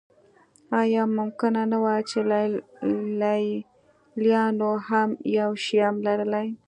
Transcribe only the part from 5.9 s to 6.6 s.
لرلی.